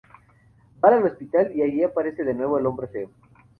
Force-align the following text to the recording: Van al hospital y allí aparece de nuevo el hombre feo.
Van 0.79 0.93
al 0.95 1.05
hospital 1.05 1.51
y 1.53 1.61
allí 1.61 1.83
aparece 1.83 2.23
de 2.23 2.33
nuevo 2.33 2.57
el 2.57 2.65
hombre 2.65 2.87
feo. 2.87 3.11